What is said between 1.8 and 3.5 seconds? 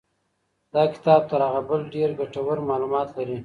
ډېر ګټور معلومات لري.